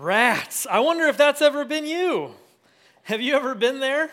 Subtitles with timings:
[0.00, 0.64] Rats.
[0.70, 2.30] I wonder if that's ever been you.
[3.02, 4.10] Have you ever been there?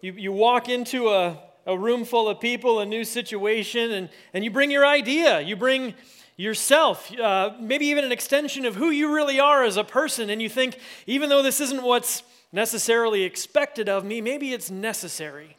[0.00, 4.42] You, you walk into a, a room full of people, a new situation, and, and
[4.42, 5.40] you bring your idea.
[5.40, 5.94] You bring
[6.36, 10.42] yourself, uh, maybe even an extension of who you really are as a person, and
[10.42, 15.56] you think, even though this isn't what's necessarily expected of me, maybe it's necessary.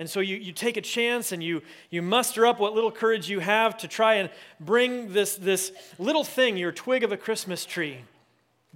[0.00, 3.30] And so you, you take a chance and you, you muster up what little courage
[3.30, 5.70] you have to try and bring this, this
[6.00, 7.98] little thing, your twig of a Christmas tree.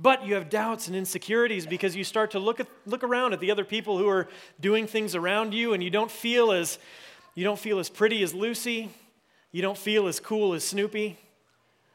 [0.00, 3.40] But you have doubts and insecurities because you start to look, at, look around at
[3.40, 4.28] the other people who are
[4.60, 6.78] doing things around you and you don't feel as,
[7.34, 8.90] you don't feel as pretty as Lucy.
[9.50, 11.18] You don't feel as cool as Snoopy.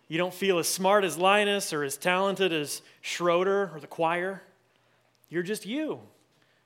[0.09, 4.41] You don't feel as smart as Linus or as talented as Schroeder or the choir.
[5.29, 6.01] You're just you,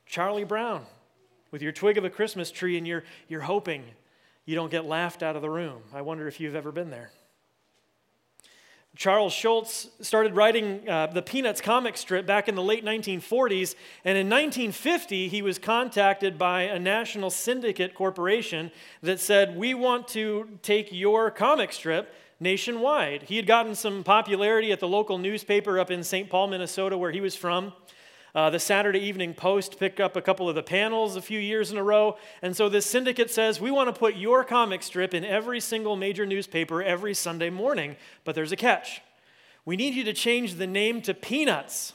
[0.07, 0.85] Charlie Brown,
[1.51, 3.83] with your twig of a Christmas tree, and you're, you're hoping
[4.45, 5.83] you don't get laughed out of the room.
[5.93, 7.11] I wonder if you've ever been there.
[8.95, 14.17] Charles Schulz started writing uh, the Peanuts comic strip back in the late 1940s, and
[14.17, 18.71] in 1950, he was contacted by a national syndicate corporation
[19.03, 23.23] that said, We want to take your comic strip nationwide.
[23.23, 26.29] He had gotten some popularity at the local newspaper up in St.
[26.29, 27.73] Paul, Minnesota, where he was from.
[28.35, 31.71] Uh, the Saturday Evening Post picked up a couple of the panels a few years
[31.71, 32.17] in a row.
[32.41, 35.95] And so this syndicate says, We want to put your comic strip in every single
[35.95, 37.95] major newspaper every Sunday morning.
[38.23, 39.01] But there's a catch.
[39.65, 41.93] We need you to change the name to Peanuts.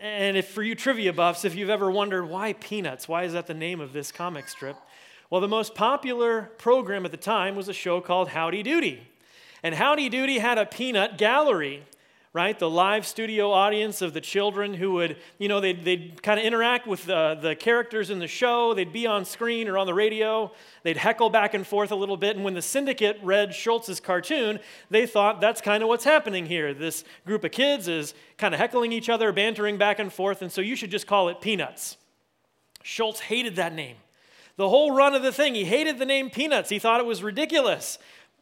[0.00, 3.46] And if for you trivia buffs, if you've ever wondered why Peanuts, why is that
[3.46, 4.76] the name of this comic strip?
[5.30, 9.00] Well, the most popular program at the time was a show called Howdy Doody.
[9.62, 11.84] And Howdy Doody had a peanut gallery
[12.34, 12.58] right?
[12.58, 16.44] The live studio audience of the children who would, you know, they'd, they'd kind of
[16.44, 18.74] interact with the, the characters in the show.
[18.74, 20.50] They'd be on screen or on the radio.
[20.82, 22.34] They'd heckle back and forth a little bit.
[22.34, 24.58] And when the syndicate read Schulz's cartoon,
[24.90, 26.74] they thought that's kind of what's happening here.
[26.74, 30.50] This group of kids is kind of heckling each other, bantering back and forth, and
[30.50, 31.96] so you should just call it Peanuts.
[32.82, 33.96] Schulz hated that name.
[34.56, 36.68] The whole run of the thing, he hated the name Peanuts.
[36.68, 37.98] He thought it was ridiculous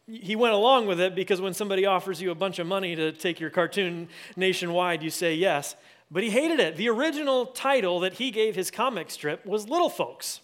[0.06, 3.12] he went along with it because when somebody offers you a bunch of money to
[3.12, 5.76] take your cartoon nationwide, you say yes.
[6.10, 6.76] But he hated it.
[6.76, 10.40] The original title that he gave his comic strip was Little Folks.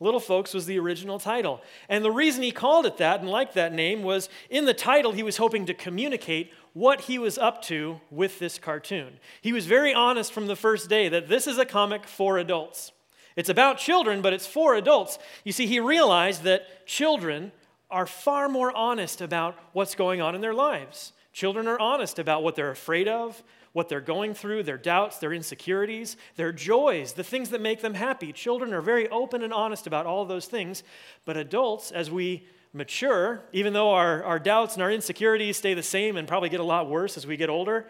[0.00, 1.60] Little Folks was the original title.
[1.88, 5.12] And the reason he called it that and liked that name was in the title,
[5.12, 9.18] he was hoping to communicate what he was up to with this cartoon.
[9.40, 12.92] He was very honest from the first day that this is a comic for adults.
[13.34, 15.18] It's about children, but it's for adults.
[15.44, 17.52] You see, he realized that children
[17.90, 21.12] are far more honest about what's going on in their lives.
[21.32, 25.32] Children are honest about what they're afraid of, what they're going through, their doubts, their
[25.32, 28.32] insecurities, their joys, the things that make them happy.
[28.32, 30.82] Children are very open and honest about all those things.
[31.24, 35.82] But adults, as we mature, even though our, our doubts and our insecurities stay the
[35.82, 37.86] same and probably get a lot worse as we get older,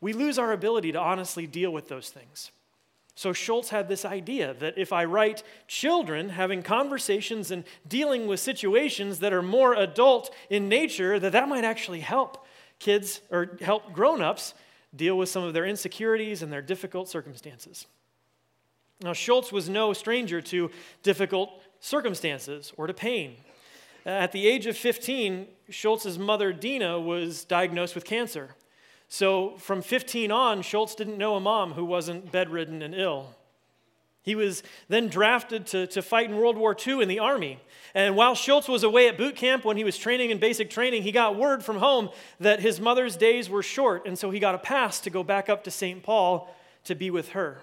[0.00, 2.50] we lose our ability to honestly deal with those things.
[3.14, 8.40] So Schulz had this idea that if I write children having conversations and dealing with
[8.40, 12.46] situations that are more adult in nature, that that might actually help
[12.78, 14.54] kids or help grown-ups
[14.96, 17.86] deal with some of their insecurities and their difficult circumstances.
[19.02, 20.70] Now Schulz was no stranger to
[21.02, 23.36] difficult circumstances or to pain.
[24.06, 28.54] At the age of 15, Schulz's mother Dena was diagnosed with cancer.
[29.12, 33.34] So from 15 on, Schulz didn't know a mom who wasn't bedridden and ill.
[34.22, 37.60] He was then drafted to, to fight in World War II in the Army.
[37.94, 41.02] And while Schulz was away at boot camp when he was training in basic training,
[41.02, 42.08] he got word from home
[42.40, 45.50] that his mother's days were short, and so he got a pass to go back
[45.50, 46.02] up to St.
[46.02, 46.48] Paul
[46.84, 47.60] to be with her.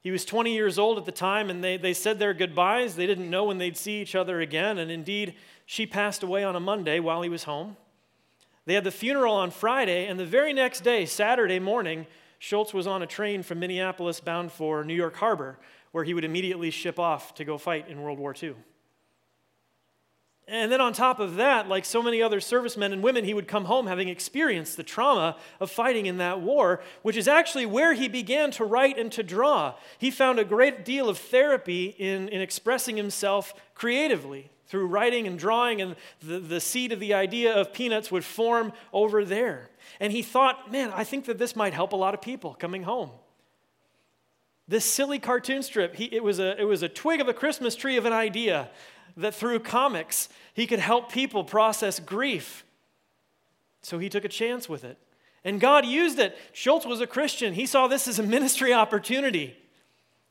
[0.00, 2.96] He was 20 years old at the time, and they, they said their goodbyes.
[2.96, 5.34] They didn't know when they'd see each other again, and indeed,
[5.66, 7.76] she passed away on a Monday while he was home.
[8.66, 12.06] They had the funeral on Friday, and the very next day, Saturday morning,
[12.40, 15.56] Schulz was on a train from Minneapolis bound for New York Harbor,
[15.92, 18.54] where he would immediately ship off to go fight in World War II.
[20.48, 23.48] And then on top of that, like so many other servicemen and women, he would
[23.48, 27.94] come home having experienced the trauma of fighting in that war, which is actually where
[27.94, 29.74] he began to write and to draw.
[29.98, 35.38] He found a great deal of therapy in, in expressing himself creatively through writing and
[35.38, 39.70] drawing, and the, the seed of the idea of peanuts would form over there.
[39.98, 42.84] And he thought, man, I think that this might help a lot of people coming
[42.84, 43.10] home.
[44.68, 47.76] This silly cartoon strip, he, it, was a, it was a twig of a Christmas
[47.76, 48.68] tree of an idea
[49.16, 52.64] that through comics he could help people process grief.
[53.82, 54.98] So he took a chance with it.
[55.44, 56.36] And God used it.
[56.52, 57.54] Schulz was a Christian.
[57.54, 59.56] He saw this as a ministry opportunity.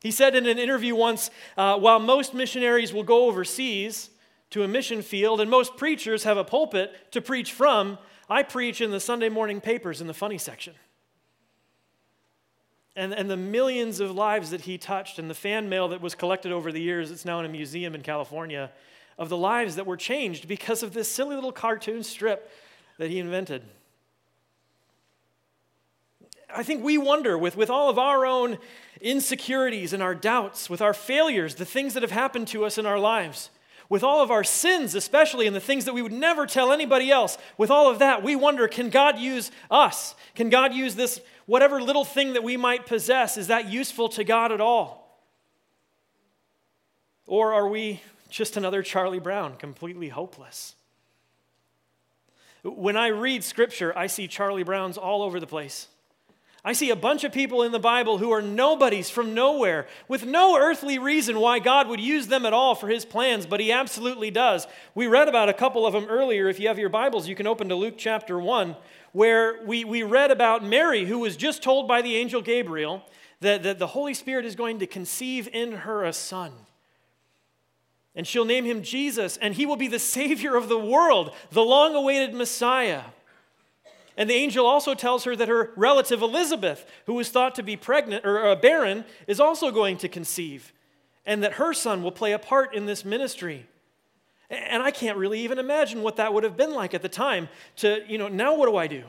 [0.02, 4.10] He said in an interview once uh, while most missionaries will go overseas,
[4.52, 7.98] to a mission field, and most preachers have a pulpit to preach from.
[8.30, 10.76] I preach in the Sunday morning papers in the funny section.
[12.96, 16.16] And, and the millions of lives that he touched, and the fan mail that was
[16.16, 18.72] collected over the years, it's now in a museum in California,
[19.18, 22.50] of the lives that were changed because of this silly little cartoon strip
[22.98, 23.64] that he invented.
[26.54, 28.58] I think we wonder with, with all of our own
[29.02, 32.86] insecurities and our doubts, with our failures, the things that have happened to us in
[32.86, 33.50] our lives,
[33.90, 37.12] with all of our sins, especially, and the things that we would never tell anybody
[37.12, 40.16] else, with all of that, we wonder can God use us?
[40.34, 43.38] Can God use this, whatever little thing that we might possess?
[43.38, 45.20] Is that useful to God at all?
[47.28, 50.76] Or are we just another Charlie Brown, completely hopeless?
[52.64, 55.88] When I read scripture, I see Charlie Browns all over the place.
[56.68, 60.26] I see a bunch of people in the Bible who are nobodies from nowhere, with
[60.26, 63.72] no earthly reason why God would use them at all for his plans, but he
[63.72, 64.66] absolutely does.
[64.96, 66.50] We read about a couple of them earlier.
[66.50, 68.76] If you have your Bibles, you can open to Luke chapter 1,
[69.16, 73.02] where we, we read about Mary, who was just told by the angel Gabriel
[73.40, 76.52] that, that the Holy Spirit is going to conceive in her a son.
[78.14, 81.64] And she'll name him Jesus, and he will be the Savior of the world, the
[81.64, 83.04] long awaited Messiah.
[84.18, 87.78] And the angel also tells her that her relative Elizabeth, who was thought to be
[87.78, 90.74] pregnant or uh, barren, is also going to conceive,
[91.26, 93.66] and that her son will play a part in this ministry.
[94.50, 97.50] And I can't really even imagine what that would have been like at the time
[97.78, 99.04] to, you know, now what do I do?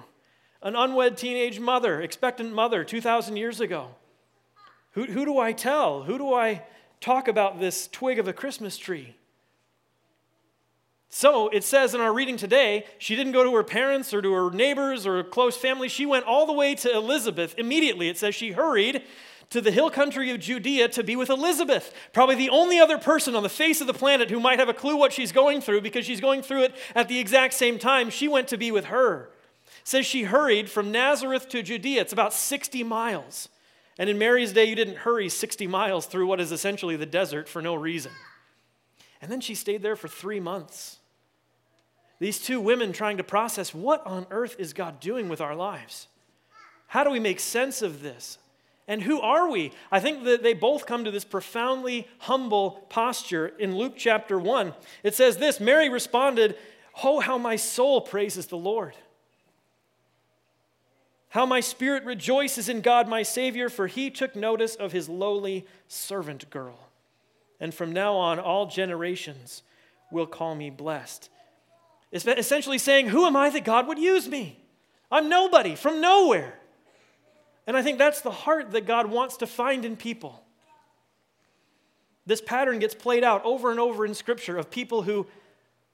[0.62, 3.90] An unwed teenage mother, expectant mother 2,000 years ago.
[4.92, 6.04] Who, who do I tell?
[6.04, 6.62] Who do I
[7.00, 9.14] talk about this twig of a Christmas tree?
[11.08, 14.32] So it says in our reading today, she didn't go to her parents or to
[14.32, 15.88] her neighbors or close family.
[15.88, 18.08] She went all the way to Elizabeth immediately.
[18.08, 19.02] It says she hurried
[19.50, 23.34] to the hill country of Judea to be with Elizabeth, probably the only other person
[23.34, 25.82] on the face of the planet who might have a clue what she's going through
[25.82, 28.10] because she's going through it at the exact same time.
[28.10, 29.30] She went to be with her.
[29.80, 32.00] It says she hurried from Nazareth to Judea.
[32.00, 33.48] It's about 60 miles.
[33.98, 37.48] And in Mary's day, you didn't hurry 60 miles through what is essentially the desert
[37.48, 38.12] for no reason.
[39.22, 40.98] And then she stayed there for three months.
[42.18, 46.08] These two women trying to process what on earth is God doing with our lives?
[46.88, 48.38] How do we make sense of this?
[48.88, 49.72] And who are we?
[49.90, 54.74] I think that they both come to this profoundly humble posture in Luke chapter 1.
[55.02, 56.56] It says this Mary responded,
[57.02, 58.94] Oh, how my soul praises the Lord.
[61.30, 65.66] How my spirit rejoices in God my Savior, for he took notice of his lowly
[65.88, 66.78] servant girl.
[67.60, 69.62] And from now on, all generations
[70.10, 71.28] will call me blessed
[72.12, 74.58] essentially saying, Who am I that God would use me?
[75.10, 76.58] I'm nobody from nowhere.
[77.66, 80.42] And I think that's the heart that God wants to find in people.
[82.26, 85.26] This pattern gets played out over and over in Scripture of people who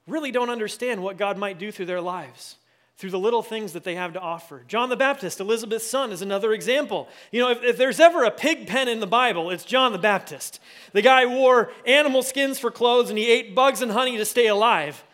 [0.06, 2.56] really don't understand what God might do through their lives,
[2.96, 4.64] through the little things that they have to offer.
[4.66, 7.08] John the Baptist, Elizabeth's son, is another example.
[7.30, 9.98] You know, if, if there's ever a pig pen in the Bible, it's John the
[9.98, 10.58] Baptist.
[10.92, 14.46] The guy wore animal skins for clothes and he ate bugs and honey to stay
[14.46, 15.04] alive.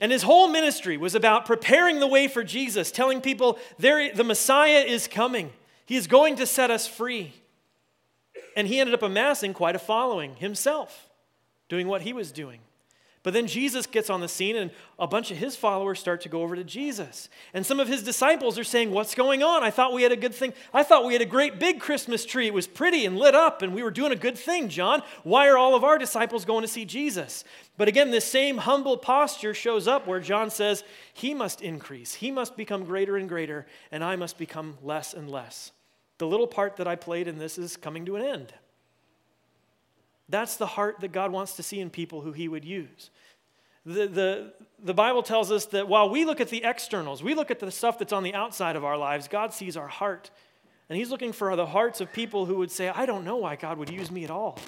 [0.00, 4.80] And his whole ministry was about preparing the way for Jesus, telling people the Messiah
[4.80, 5.50] is coming.
[5.90, 7.32] He is going to set us free.
[8.54, 11.10] And he ended up amassing quite a following himself,
[11.68, 12.60] doing what he was doing.
[13.24, 14.70] But then Jesus gets on the scene, and
[15.00, 17.28] a bunch of his followers start to go over to Jesus.
[17.52, 19.64] And some of his disciples are saying, What's going on?
[19.64, 20.52] I thought we had a good thing.
[20.72, 22.46] I thought we had a great big Christmas tree.
[22.46, 25.02] It was pretty and lit up, and we were doing a good thing, John.
[25.24, 27.42] Why are all of our disciples going to see Jesus?
[27.76, 32.30] But again, this same humble posture shows up where John says, He must increase, He
[32.30, 35.72] must become greater and greater, and I must become less and less.
[36.20, 38.52] The little part that I played in this is coming to an end.
[40.28, 43.08] That's the heart that God wants to see in people who He would use.
[43.86, 44.52] The, the,
[44.84, 47.70] the Bible tells us that while we look at the externals, we look at the
[47.70, 50.30] stuff that's on the outside of our lives, God sees our heart.
[50.90, 53.56] And He's looking for the hearts of people who would say, I don't know why
[53.56, 54.58] God would use me at all.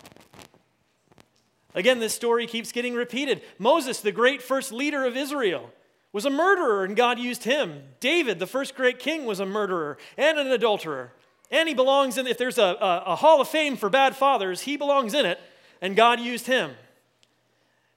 [1.74, 3.42] Again, this story keeps getting repeated.
[3.58, 5.68] Moses, the great first leader of Israel,
[6.14, 7.82] was a murderer, and God used him.
[8.00, 11.12] David, the first great king, was a murderer and an adulterer.
[11.52, 14.62] And he belongs in, if there's a, a, a hall of fame for bad fathers,
[14.62, 15.38] he belongs in it
[15.82, 16.70] and God used him.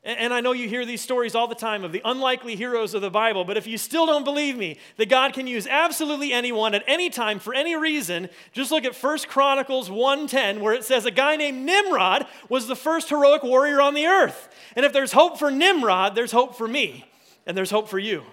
[0.04, 3.02] And I know you hear these stories all the time of the unlikely heroes of
[3.02, 6.76] the Bible, but if you still don't believe me that God can use absolutely anyone
[6.76, 11.08] at any time for any reason, just look at 1 Chronicles 1:10 where it says
[11.08, 14.48] a guy named Nimrod was the first heroic warrior on the earth.
[14.76, 17.06] And if there's hope for Nimrod, there's hope for me,
[17.48, 18.26] and there's hope for you.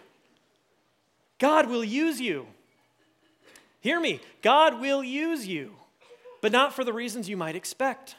[1.38, 2.48] God will use you.
[3.82, 4.20] Hear me.
[4.40, 5.72] God will use you,
[6.40, 8.16] but not for the reasons you might expect.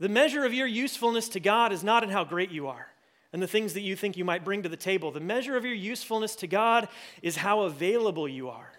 [0.00, 2.88] The measure of your usefulness to God is not in how great you are.
[3.32, 5.10] and the things that you think you might bring to the table.
[5.10, 6.88] The measure of your usefulness to God
[7.22, 8.70] is how available you are.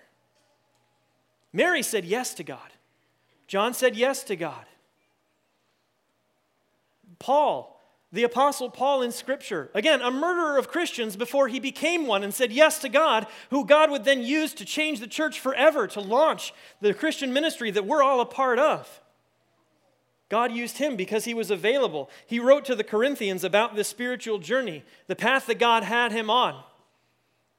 [1.51, 2.59] Mary said yes to God.
[3.47, 4.65] John said yes to God.
[7.17, 7.72] Paul
[8.13, 9.71] the Apostle Paul in Scripture.
[9.73, 13.65] Again, a murderer of Christians before he became one and said yes to God, who
[13.65, 17.87] God would then use to change the church forever, to launch the Christian ministry that
[17.87, 19.01] we're all a part of.
[20.29, 22.09] God used him because he was available.
[22.27, 26.29] He wrote to the Corinthians about this spiritual journey, the path that God had him
[26.29, 26.63] on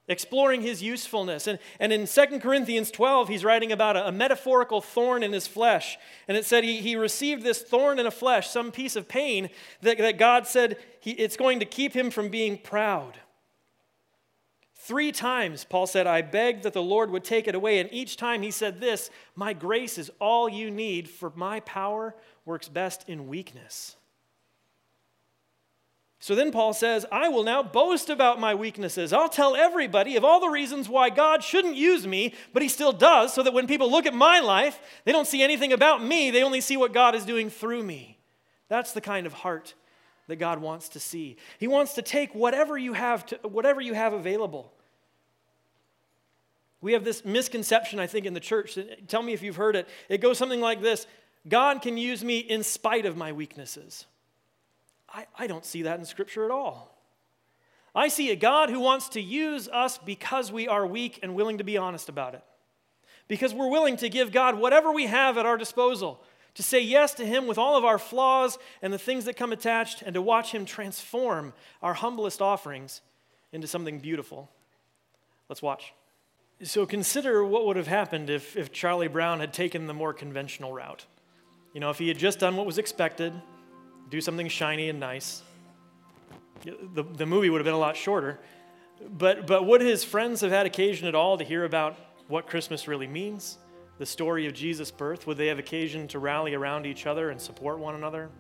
[0.09, 1.47] exploring his usefulness.
[1.47, 5.47] And, and in 2 Corinthians 12, he's writing about a, a, metaphorical thorn in his
[5.47, 5.97] flesh.
[6.29, 9.49] And it said he, he received this thorn in a flesh, some piece of pain
[9.81, 13.19] that, that God said he, it's going to keep him from being proud.
[14.77, 17.79] Three times, Paul said, I begged that the Lord would take it away.
[17.79, 22.15] And each time he said this My grace is all you need, for my power
[22.45, 23.97] works best in weakness.
[26.25, 29.13] So then Paul says, I will now boast about my weaknesses.
[29.13, 32.93] I'll tell everybody of all the reasons why God shouldn't use me, but he still
[32.95, 36.31] does, so that when people look at my life, they don't see anything about me,
[36.31, 38.17] they only see what God is doing through me.
[38.69, 39.75] That's the kind of heart
[40.29, 41.37] that God wants to see.
[41.59, 44.73] He wants to take whatever you have to, whatever you have available.
[46.81, 48.79] We have this misconception, I think, in the church.
[49.09, 49.87] Tell me if you've heard it.
[50.09, 51.07] It goes something like this
[51.47, 54.07] God can use me in spite of my weaknesses.
[55.15, 56.91] I, I don't see that in Scripture at all.
[57.95, 61.59] I see a God who wants to use us because we are weak and willing
[61.59, 62.43] to be honest about it.
[63.29, 66.21] Because we're willing to give God whatever we have at our disposal,
[66.55, 69.53] to say yes to Him with all of our flaws and the things that come
[69.53, 73.01] attached, and to watch Him transform our humblest offerings
[73.53, 74.51] into something beautiful.
[75.49, 75.95] Let's watch.
[76.63, 80.73] So consider what would have happened if, if Charlie Brown had taken the more conventional
[80.73, 81.07] route.
[81.73, 83.33] You know, if he had just done what was expected,
[84.15, 85.43] do something shiny and nice.
[86.63, 88.39] The, the movie would have been a lot shorter.
[89.11, 91.97] But, but would his friends have had occasion at all to hear about
[92.29, 93.59] what Christmas really means?
[93.99, 95.27] The story of Jesus' birth?
[95.27, 98.31] Would they have occasion to rally around each other and support one another?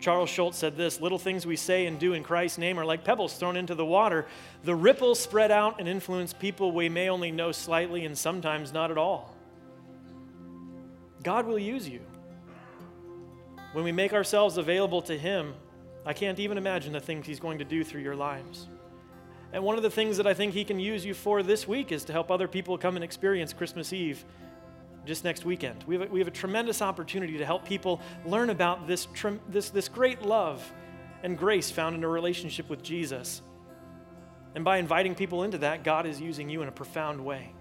[0.00, 3.04] Charles Schulz said this Little things we say and do in Christ's name are like
[3.04, 4.26] pebbles thrown into the water.
[4.64, 8.90] The ripples spread out and influence people we may only know slightly and sometimes not
[8.90, 9.34] at all.
[11.22, 12.00] God will use you.
[13.72, 15.54] When we make ourselves available to Him,
[16.06, 18.66] I can't even imagine the things He's going to do through your lives.
[19.52, 21.92] And one of the things that I think He can use you for this week
[21.92, 24.24] is to help other people come and experience Christmas Eve
[25.06, 25.84] just next weekend.
[25.86, 29.06] We have a, we have a tremendous opportunity to help people learn about this,
[29.48, 30.62] this, this great love
[31.22, 33.42] and grace found in a relationship with Jesus.
[34.54, 37.52] And by inviting people into that, God is using you in a profound way.